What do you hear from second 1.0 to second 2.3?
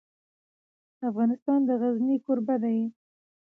افغانستان د غزني